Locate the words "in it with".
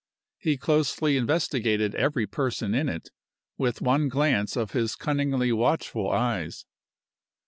2.73-3.83